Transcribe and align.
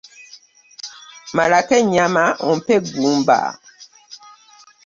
Malako 1.35 1.73
enyama 1.81 2.23
ompe 2.49 2.71
eggumba. 2.79 3.39